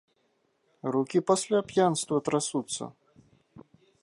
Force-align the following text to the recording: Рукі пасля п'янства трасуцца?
Рукі 0.95 1.19
пасля 1.31 1.59
п'янства 1.73 2.17
трасуцца? 2.31 2.83